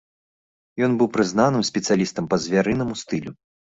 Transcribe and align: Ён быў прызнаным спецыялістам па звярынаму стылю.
Ён 0.87 0.95
быў 1.01 1.07
прызнаным 1.19 1.63
спецыялістам 1.71 2.25
па 2.33 2.43
звярынаму 2.47 2.93
стылю. 3.03 3.31